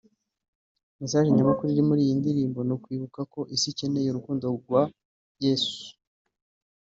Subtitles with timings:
[0.99, 4.81] Message nyamukuru iri muri iyi ndirimbo ni ukwibuka ko Isi ikeneye urukundo rwa
[5.43, 5.75] Yesu